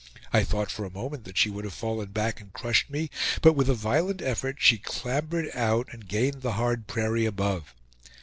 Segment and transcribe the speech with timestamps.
[0.33, 3.11] I thought for a moment that she would have fallen back and crushed me,
[3.43, 7.75] but with a violent effort she clambered out and gained the hard prairie above.